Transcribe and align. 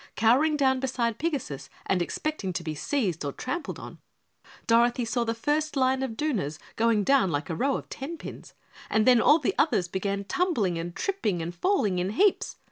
Cowering 0.15 0.57
down 0.57 0.79
beside 0.79 1.19
Pigasus 1.19 1.69
and 1.85 2.01
expecting 2.01 2.53
to 2.53 2.63
be 2.63 2.73
seized 2.73 3.23
or 3.23 3.31
trampled 3.31 3.77
on, 3.77 3.99
Dorothy 4.65 5.05
saw 5.05 5.23
the 5.23 5.35
first 5.35 5.75
line 5.75 6.01
of 6.01 6.17
Dooners 6.17 6.57
going 6.75 7.03
down 7.03 7.29
like 7.29 7.51
a 7.51 7.55
row 7.55 7.75
of 7.77 7.87
tenpins, 7.87 8.55
then 8.89 9.21
all 9.21 9.37
the 9.37 9.53
others 9.59 9.87
began 9.87 10.23
tumbling 10.23 10.79
and 10.79 10.95
tripping 10.95 11.39
and 11.43 11.53
falling 11.53 11.99
in 11.99 12.09
heaps. 12.13 12.55